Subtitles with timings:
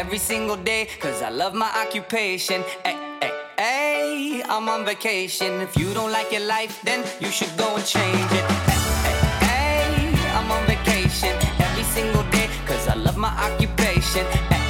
[0.00, 2.64] every single day, cause I love my occupation.
[2.86, 5.60] Ay, ay, ay, I'm on vacation.
[5.60, 8.44] If you don't like your life, then you should go and change it.
[8.48, 11.36] Ay, ay, ay, I'm on vacation
[11.66, 14.24] every single day, cause I love my occupation.
[14.48, 14.69] Ay,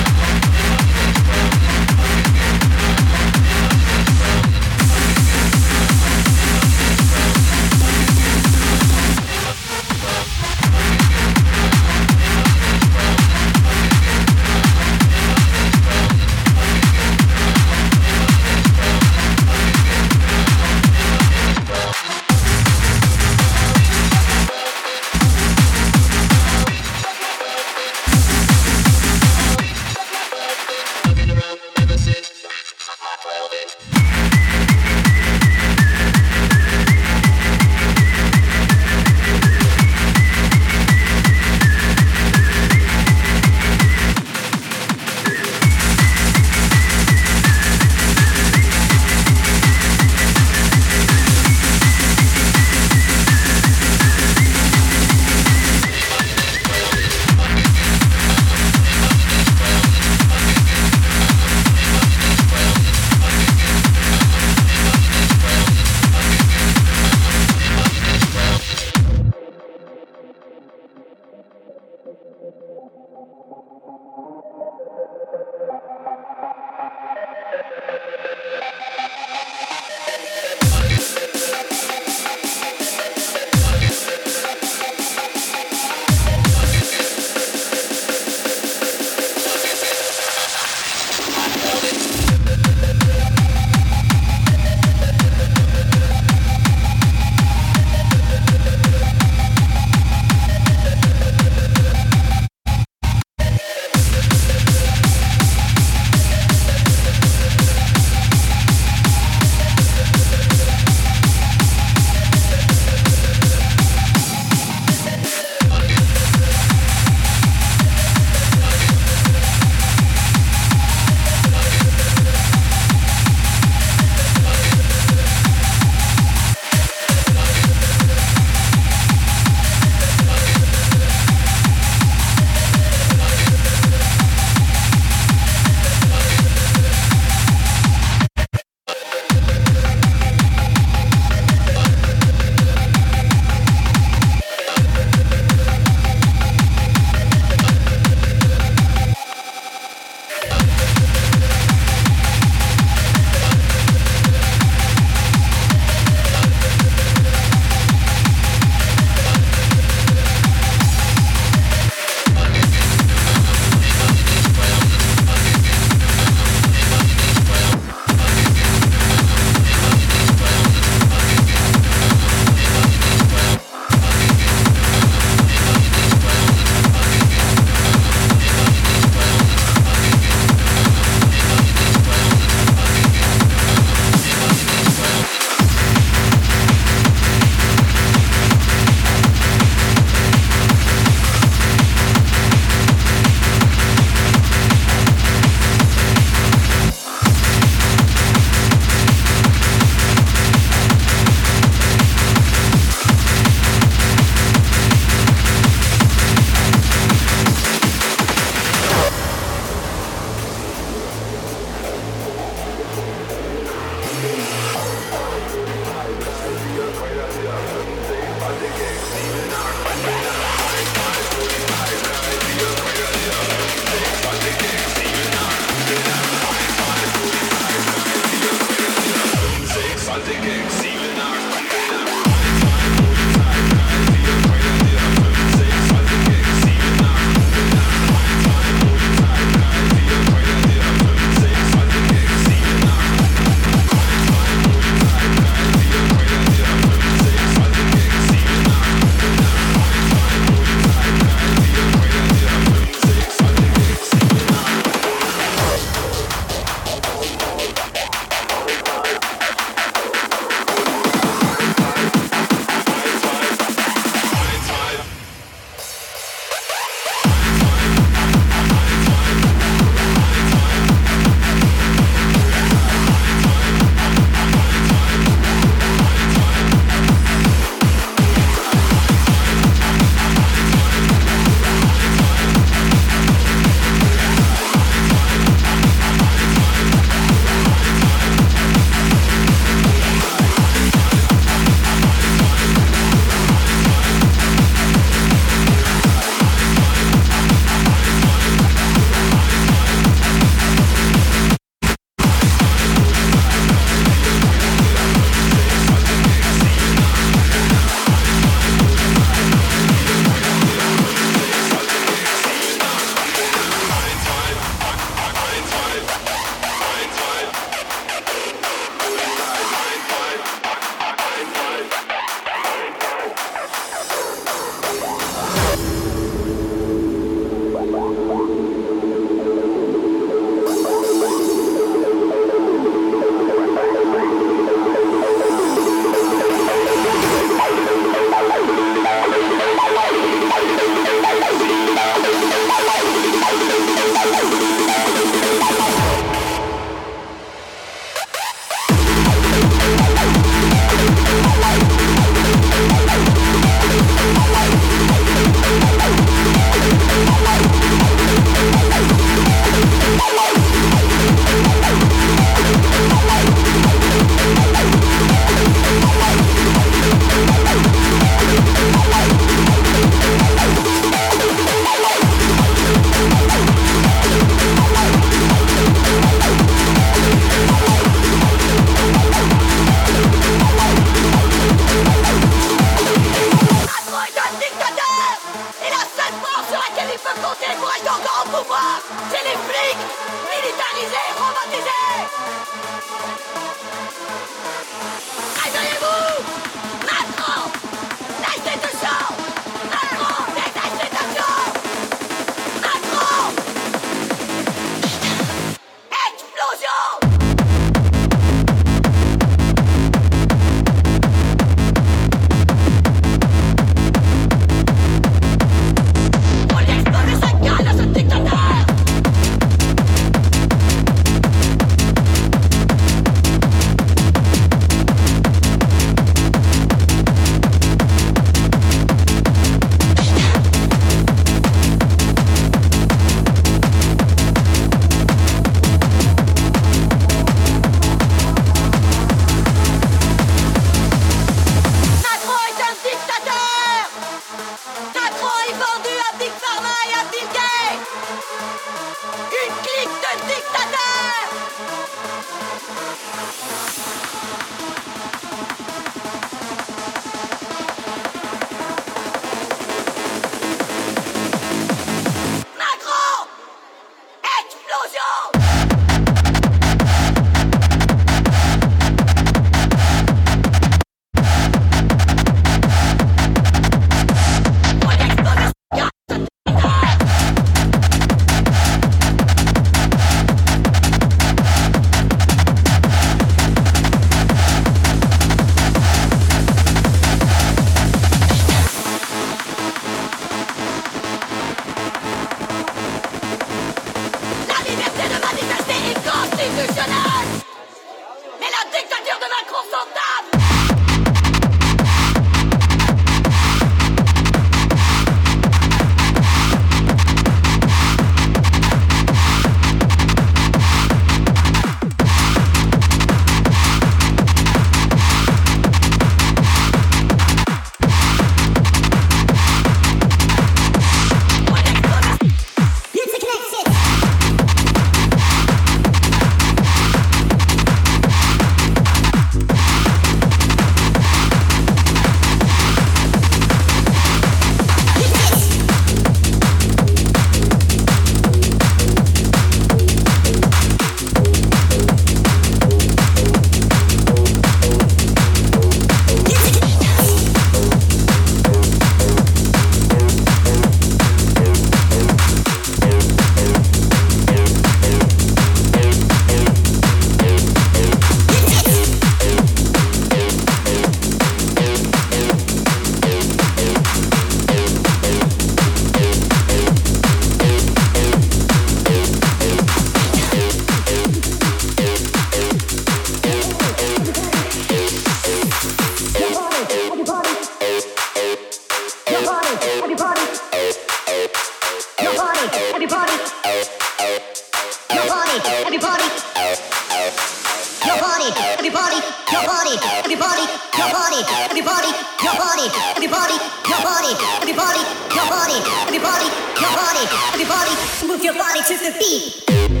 [588.91, 590.65] everybody, your body, everybody,
[590.99, 592.11] your body, everybody,
[592.43, 593.55] your body, everybody,
[593.87, 594.99] your body, everybody,
[595.31, 597.23] your body, everybody, your body,
[597.53, 600.00] everybody, move your body to the beat.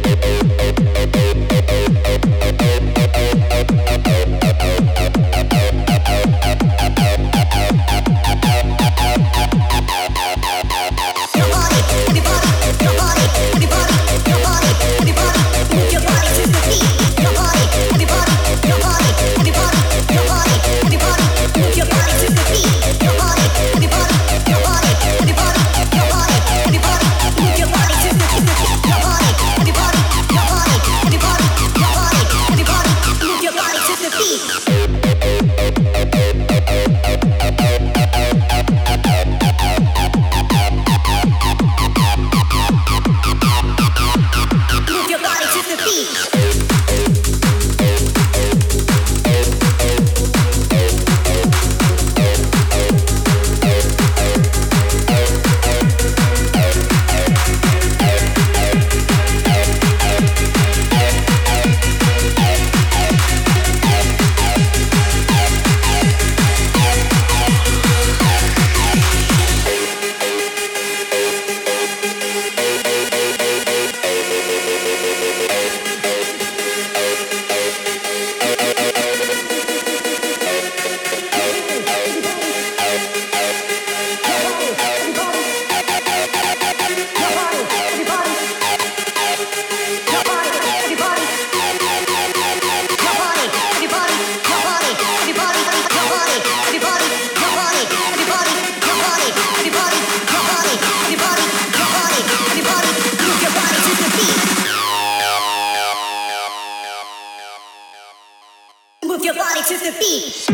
[110.11, 110.50] Like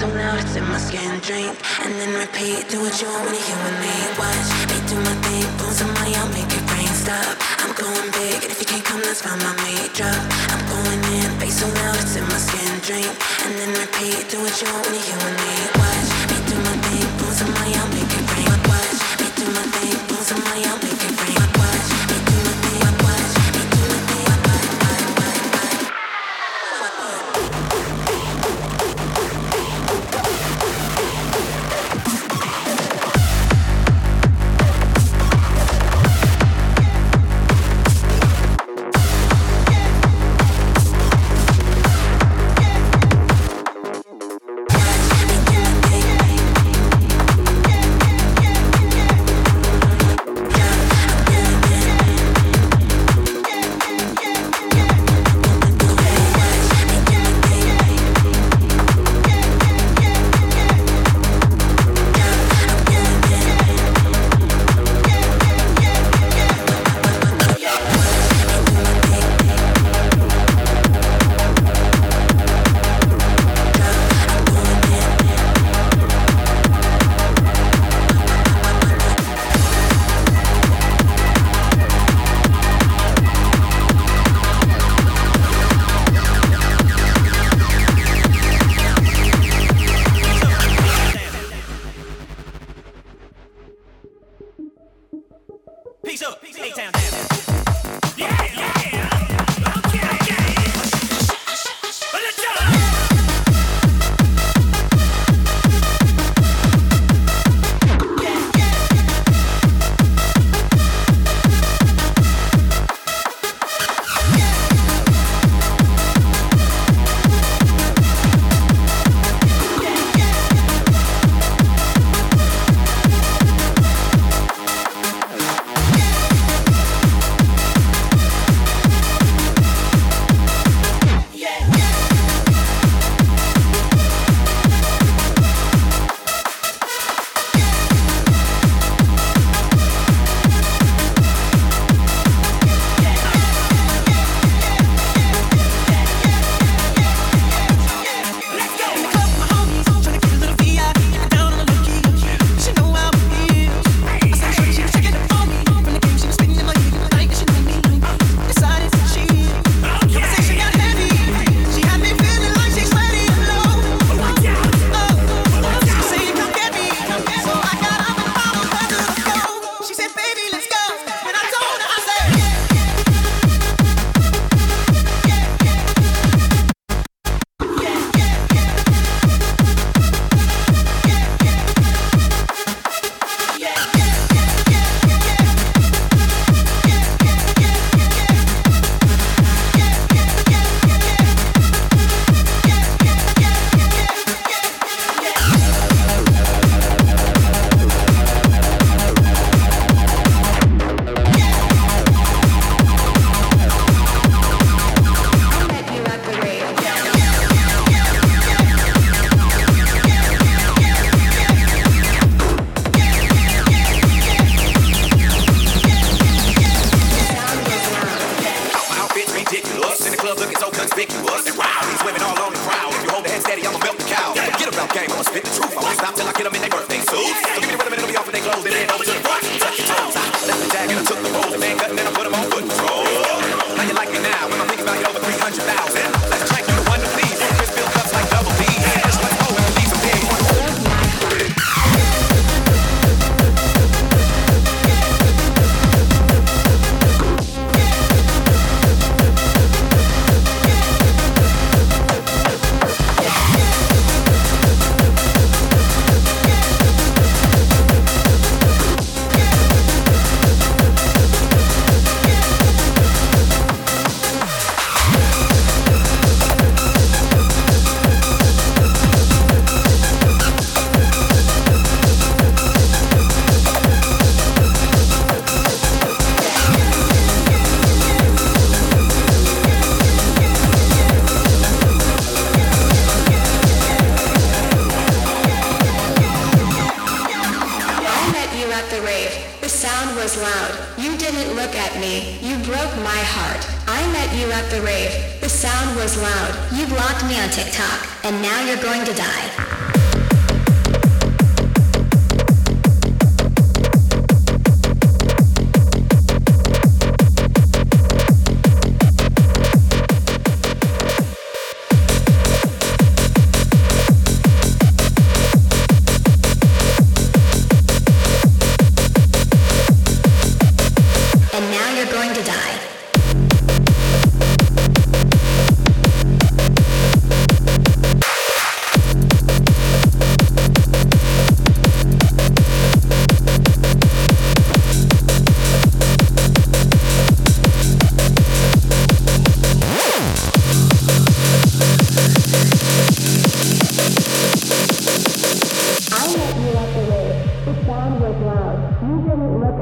[0.00, 1.12] so loud, it's in my skin.
[1.20, 1.52] Drink
[1.84, 2.64] and then repeat.
[2.72, 3.94] Do what you want when you're with me.
[4.16, 6.88] Watch me do my thing, boom some money, I'll make it rain.
[6.96, 7.36] Stop.
[7.60, 10.08] I'm going big, and if you can't come, let's find my major.
[10.52, 12.72] I'm going in, bass so loud, it's in my skin.
[12.80, 13.12] Drink
[13.44, 14.24] and then repeat.
[14.32, 15.56] Do what you want when you're with me.
[15.76, 18.56] Watch me do my thing, boom some money, I'll make it rain.
[18.72, 21.29] Watch me do my thing, boom some money, I'll make it rain.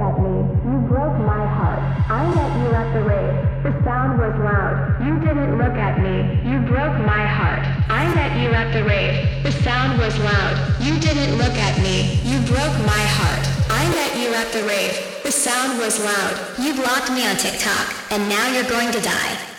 [0.09, 0.36] at me.
[0.64, 1.80] You broke my heart.
[2.09, 3.34] I met you at the rave.
[3.64, 4.96] The sound was loud.
[5.04, 6.40] You didn't look at me.
[6.48, 7.62] You broke my heart.
[7.88, 9.42] I met you at the rave.
[9.42, 10.56] The sound was loud.
[10.80, 12.20] You didn't look at me.
[12.24, 13.44] You broke my heart.
[13.70, 14.96] I met you at the rave.
[15.24, 16.34] The sound was loud.
[16.59, 19.57] You blocked me on TikTok, and now you're going to die.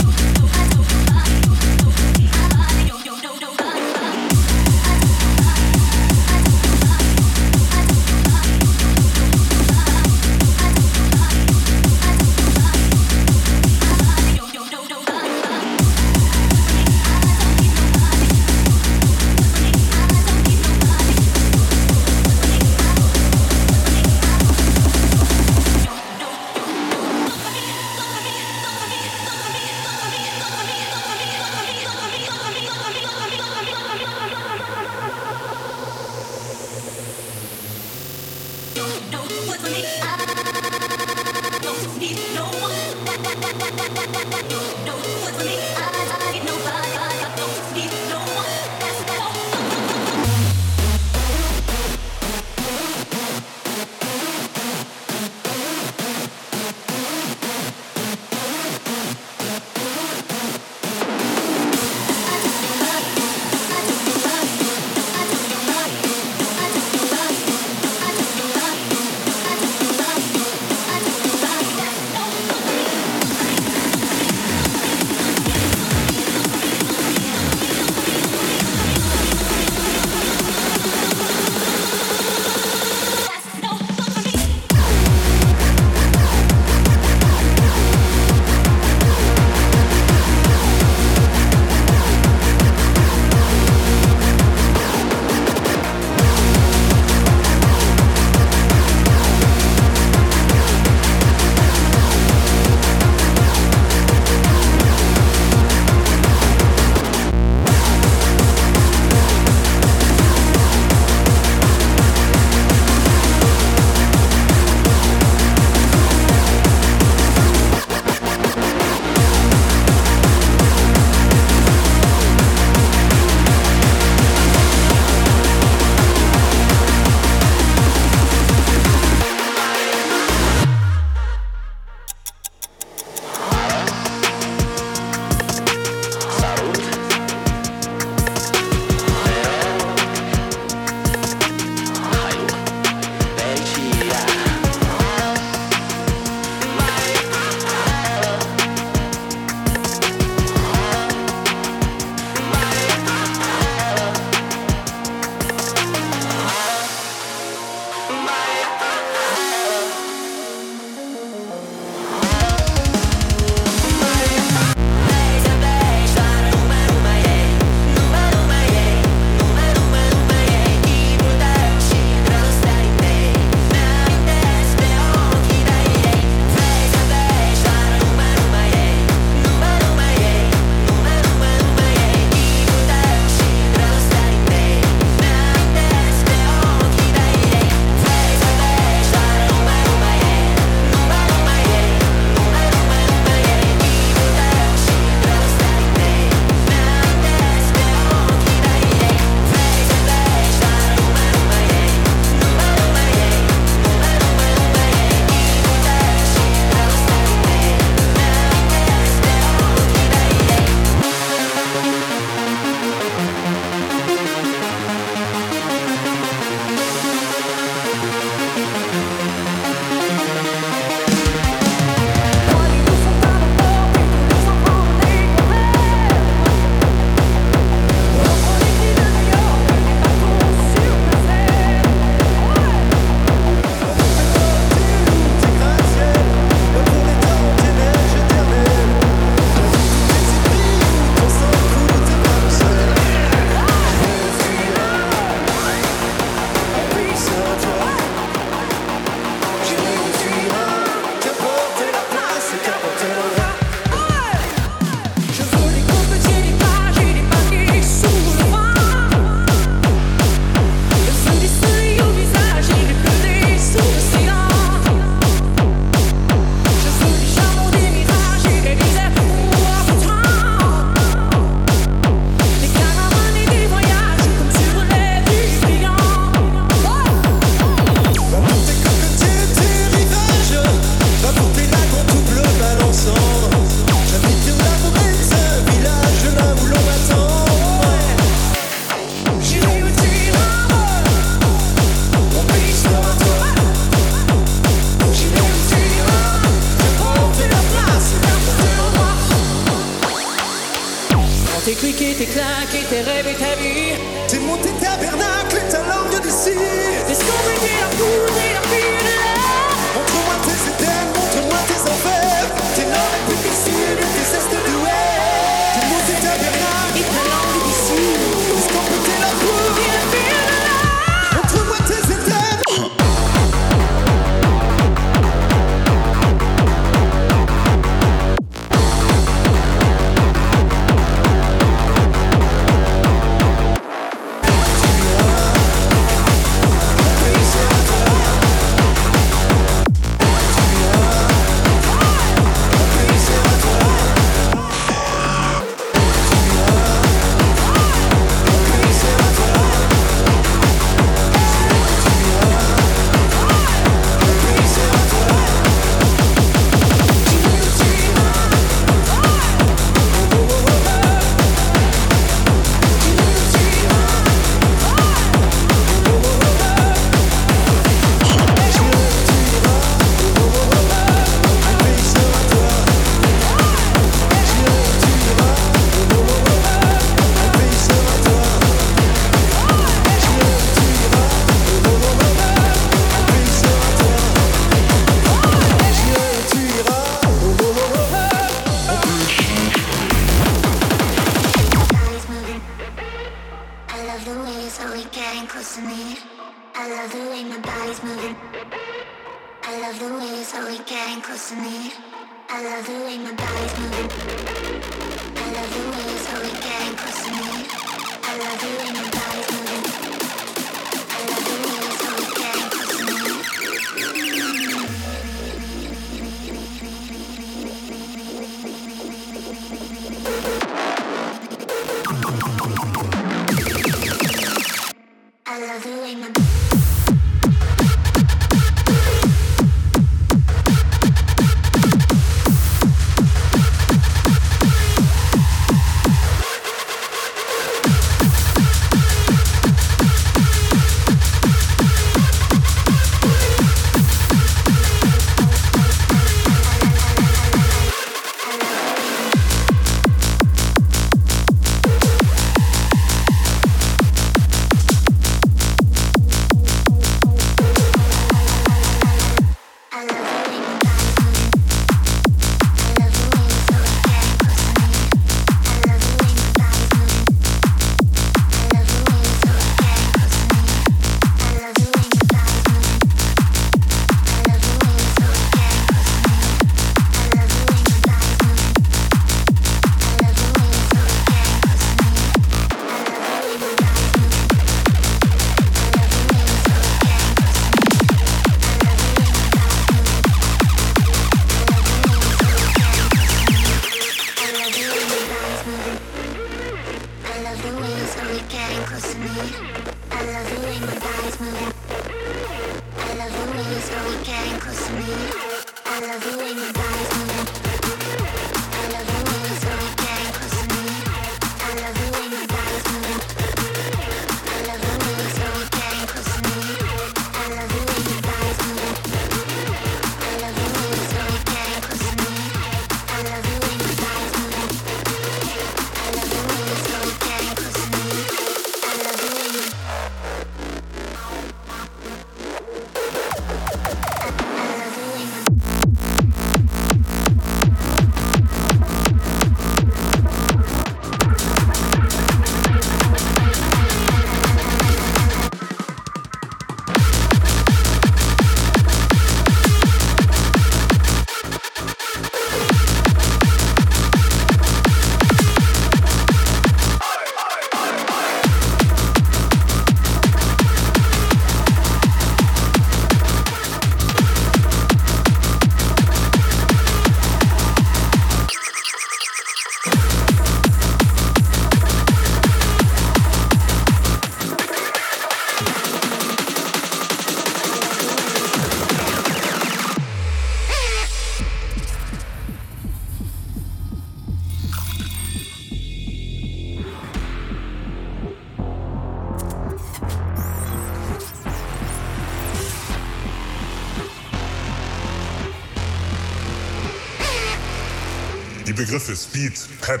[598.78, 600.00] Begriffe Speed, Pep,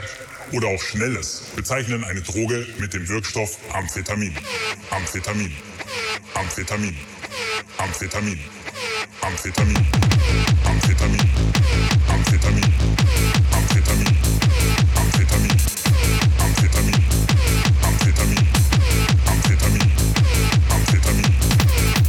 [0.52, 4.32] oder auch Schnelles bezeichnen eine Droge mit dem Wirkstoff Amphetamin.
[4.90, 5.52] Amphetamin.
[6.34, 6.96] Amphetamin.
[7.76, 8.38] Amphetamin.
[9.20, 9.78] Amphetamin.
[10.62, 11.28] Amphetamin.
[12.08, 12.70] Amphetamin.
[13.52, 14.16] Amphetamin.
[14.94, 15.42] Amphetamin.
[16.40, 17.02] Amphetamin.
[17.82, 18.46] Amphetamin.
[19.42, 19.92] Amphetamin.
[20.70, 21.34] Amphetamin.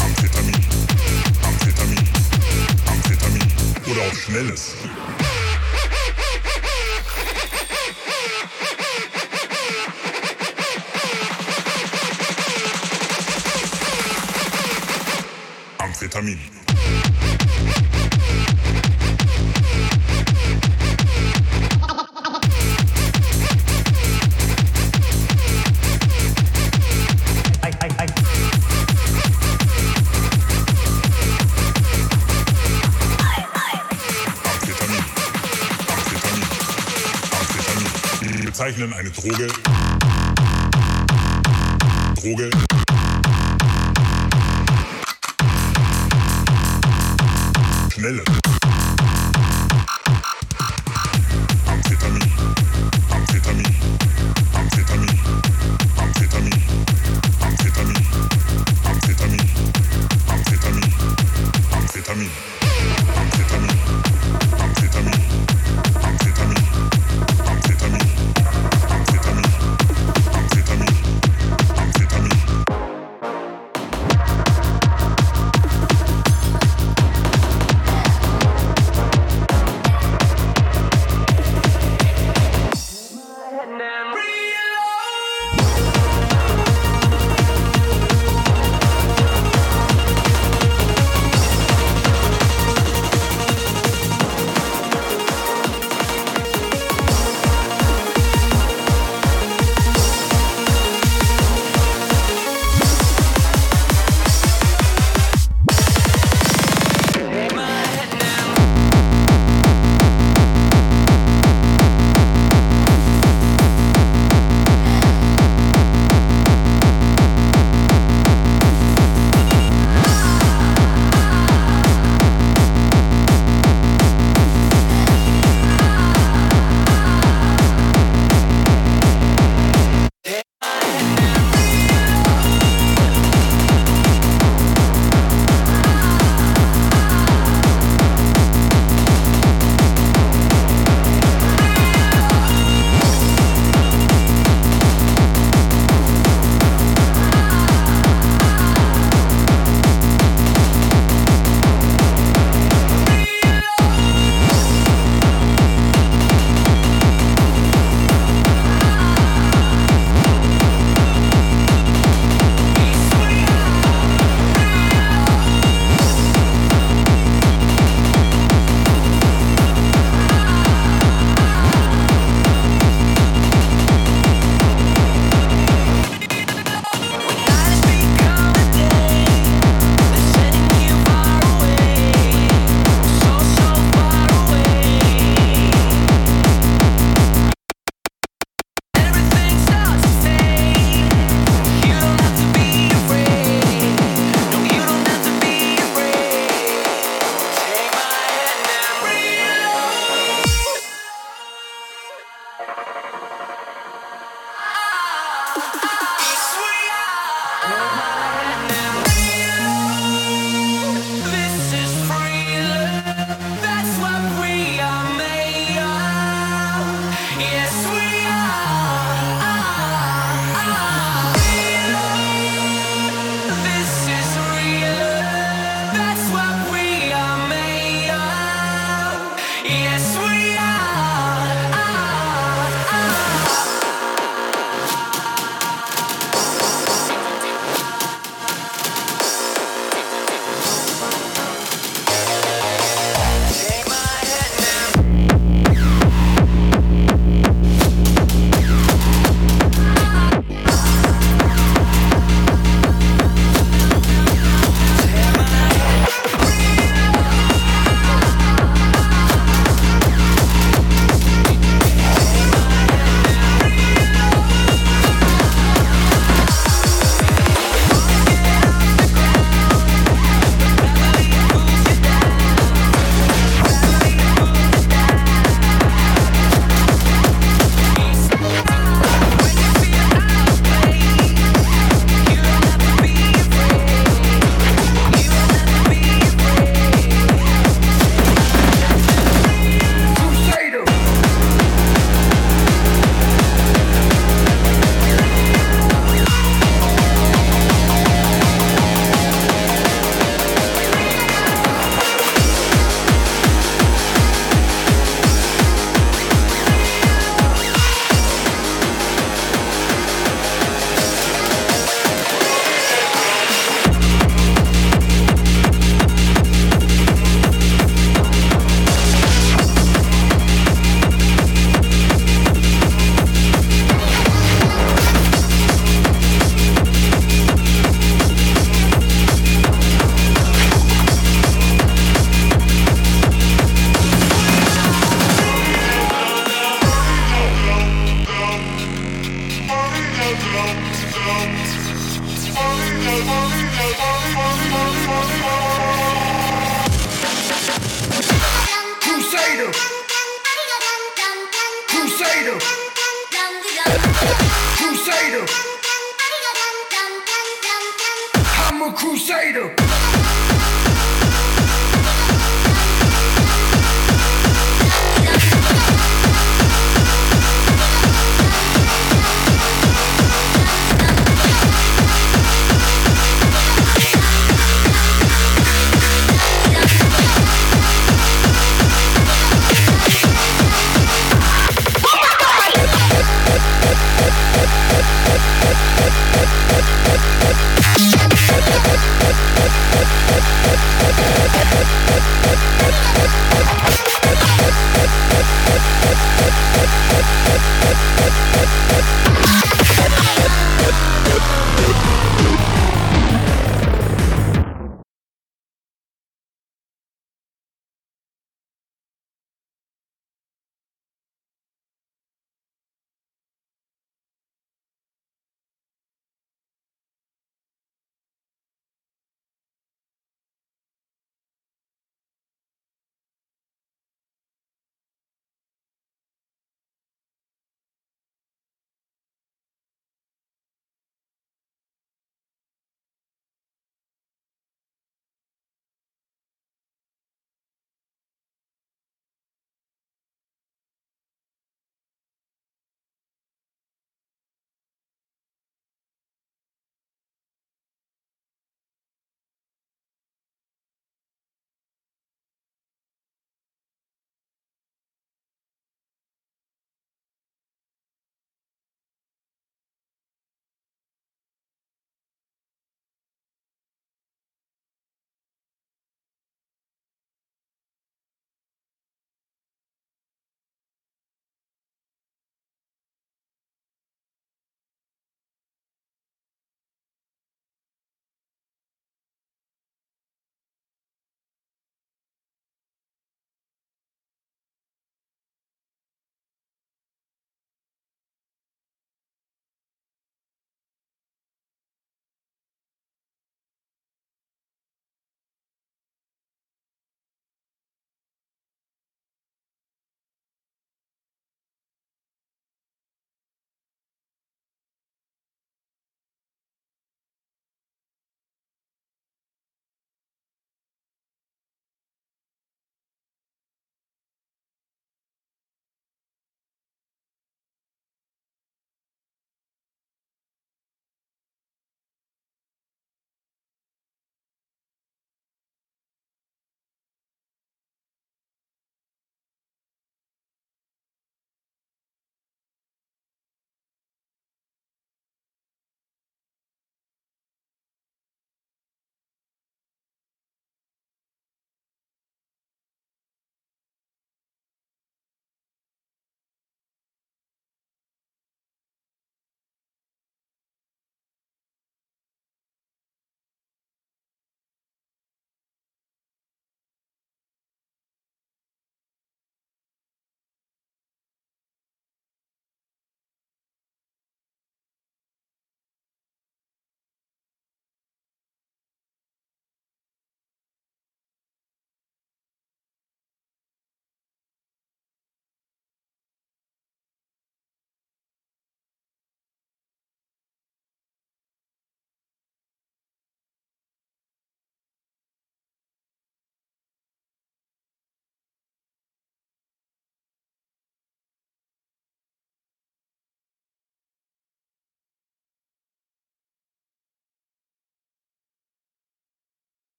[0.00, 0.64] Amphetamin.
[1.44, 2.08] Amphetamin.
[2.86, 3.52] Amphetamin.
[3.86, 4.76] Oder auch Schnelles.
[16.14, 16.38] Amphetamin.
[38.52, 39.48] Zeichnen eine Droge.
[42.14, 42.50] Droge.